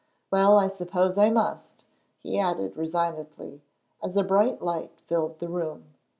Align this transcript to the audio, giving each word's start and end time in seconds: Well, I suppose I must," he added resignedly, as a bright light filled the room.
Well, 0.31 0.57
I 0.59 0.67
suppose 0.67 1.15
I 1.19 1.29
must," 1.29 1.85
he 2.17 2.39
added 2.39 2.75
resignedly, 2.75 3.61
as 4.01 4.17
a 4.17 4.23
bright 4.23 4.59
light 4.59 4.99
filled 5.05 5.37
the 5.37 5.47
room. 5.47 5.93